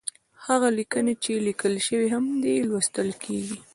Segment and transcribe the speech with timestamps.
[0.45, 3.57] هغه ليکنې چې ليکل شوې هم نه دي، لوستل کېږي.